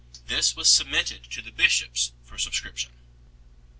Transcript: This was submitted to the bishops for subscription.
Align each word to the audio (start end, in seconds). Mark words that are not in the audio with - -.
This 0.25 0.55
was 0.55 0.67
submitted 0.67 1.25
to 1.25 1.43
the 1.43 1.51
bishops 1.51 2.11
for 2.23 2.39
subscription. 2.39 2.91